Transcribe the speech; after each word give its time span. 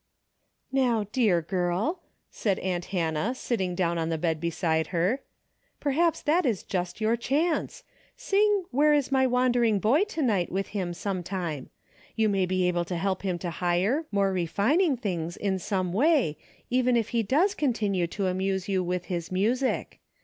"How, 0.75 1.03
dear 1.11 1.43
girl," 1.43 2.01
said 2.31 2.57
aunt 2.57 2.85
Hannah 2.85 3.35
sitting 3.35 3.75
down 3.75 3.99
on 3.99 4.09
the 4.09 4.17
bed 4.17 4.39
beside 4.41 4.87
her," 4.87 5.21
perhaps 5.79 6.23
that 6.23 6.43
is 6.43 6.63
just 6.63 6.99
your 6.99 7.15
chance. 7.15 7.83
Sing 8.17 8.63
'Where 8.71 8.95
is 8.95 9.11
my 9.11 9.27
wan 9.27 9.51
dering 9.51 9.77
boy 9.77 10.05
to 10.05 10.23
night?' 10.23 10.51
with 10.51 10.69
him 10.69 10.95
some 10.95 11.21
time. 11.21 11.69
You 12.15 12.29
may 12.29 12.47
be 12.47 12.67
able 12.67 12.83
to 12.85 12.97
help 12.97 13.21
him 13.21 13.37
to 13.45 13.51
higher, 13.51 14.07
more 14.11 14.33
refining 14.33 14.97
things 14.97 15.37
in 15.37 15.59
some 15.59 15.93
way, 15.93 16.35
even 16.71 16.97
if 16.97 17.09
he 17.09 17.21
does 17.21 17.53
continue 17.53 18.07
to 18.07 18.25
amuse 18.25 18.67
you 18.67 18.83
with 18.83 19.05
his 19.05 19.31
music. 19.31 19.99